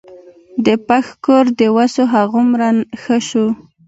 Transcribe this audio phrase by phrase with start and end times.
[0.65, 2.67] د پښ کور چې وسو هغومره
[3.01, 3.45] ښه سو.